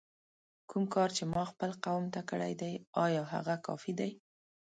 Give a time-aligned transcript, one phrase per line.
[0.69, 2.73] کوم کار چې ما خپل قوم ته کړی دی
[3.05, 4.11] آیا هغه کافي دی؟!